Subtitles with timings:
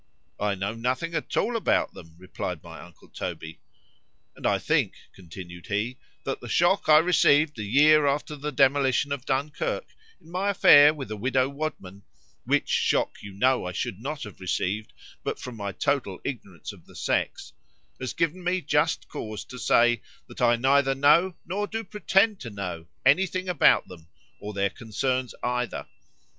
[0.39, 3.59] ——I know nothing at all about them,—replied my uncle Toby:
[4.35, 9.11] And I think, continued he, that the shock I received the year after the demolition
[9.11, 9.85] of Dunkirk,
[10.19, 14.91] in my affair with widow Wadman;—which shock you know I should not have received,
[15.23, 20.41] but from my total ignorance of the sex,—has given me just cause to say, That
[20.41, 24.07] I neither know nor do pretend to know any thing about 'em
[24.39, 25.85] or their concerns either.